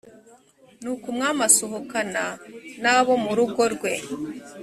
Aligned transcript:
nuko 0.81 1.05
umwami 1.13 1.41
asohokana 1.49 2.23
n 2.81 2.83
abo 2.95 3.13
mu 3.23 3.31
rugo 3.37 3.61
rwe 3.73 3.93